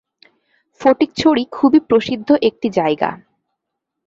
ফটিকছড়ি 0.81 1.43
খুবই 1.51 1.79
প্রসিদ্ধ 1.89 2.29
একটি 2.41 2.67
জায়গা। 2.69 3.09